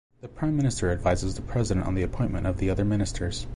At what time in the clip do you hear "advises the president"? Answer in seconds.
0.89-1.85